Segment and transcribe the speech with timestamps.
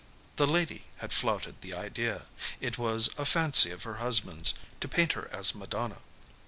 [0.37, 2.23] The lady had flouted the idea.
[2.59, 5.99] It was a fancy of her husband's, to paint her as Madonna.